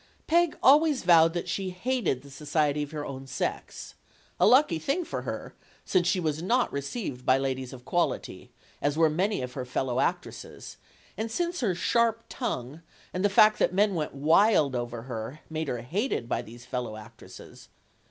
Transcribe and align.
Peg 0.25 0.57
always 0.63 1.03
vowed 1.03 1.47
she 1.47 1.69
hated 1.69 2.23
the 2.23 2.31
society 2.31 2.81
of 2.81 2.89
her 2.89 3.05
own 3.05 3.27
sex; 3.27 3.93
a 4.39 4.47
lucky 4.47 4.79
thing 4.79 5.05
for 5.05 5.21
her, 5.21 5.53
since 5.85 6.07
she 6.07 6.19
was 6.19 6.41
not 6.41 6.73
received 6.73 7.23
by 7.23 7.37
ladies 7.37 7.71
of 7.71 7.85
quality, 7.85 8.49
as 8.81 8.97
were 8.97 9.11
many 9.11 9.43
of 9.43 9.53
her 9.53 9.63
fellow 9.63 9.99
actresses, 9.99 10.77
and 11.17 11.29
since 11.29 11.59
her 11.59 11.75
sharp 11.75 12.23
tongue 12.29 12.81
and 13.13 13.23
the 13.23 13.29
fact 13.29 13.59
that 13.59 13.75
men 13.75 13.93
went 13.93 14.15
wild 14.15 14.75
over 14.75 15.03
her 15.03 15.41
made 15.51 15.67
her 15.67 15.83
hated 15.83 16.27
by 16.27 16.41
these 16.41 16.65
fellow 16.65 16.95
actresses. 16.97 17.69